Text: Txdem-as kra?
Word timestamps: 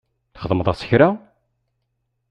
Txdem-as 0.33 0.81
kra? 0.89 1.09